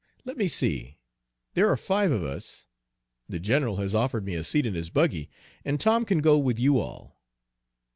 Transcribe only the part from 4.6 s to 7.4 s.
in his buggy, and Tom can go with you all."